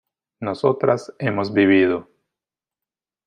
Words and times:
nosotras 0.39 1.13
hemos 1.19 1.53
vivido 1.53 2.09